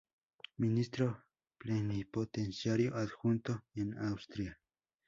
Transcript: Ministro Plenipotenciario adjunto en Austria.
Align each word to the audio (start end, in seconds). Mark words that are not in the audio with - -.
Ministro 0.63 1.09
Plenipotenciario 1.65 2.95
adjunto 3.05 3.63
en 3.75 3.95
Austria. 4.11 4.59